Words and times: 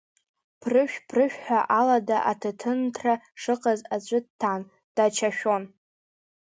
Прышәҭ-прышәҭ 0.61 1.35
ҳәа 1.43 1.59
алада 1.79 2.17
аҭаҭынрҭа 2.31 3.13
шыҟаз 3.41 3.79
аӡәы 3.95 4.19
дҭан, 4.25 4.61
дачашәон. 4.95 5.63